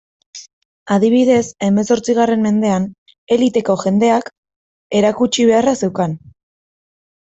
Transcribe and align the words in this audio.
Adibidez, 0.95 1.43
hemezortzigarren 1.67 2.41
mendean, 2.47 2.87
eliteko 3.37 3.75
jendeak 3.83 4.33
erakutsi 5.01 5.47
beharra 5.51 5.77
zeukan. 5.85 6.17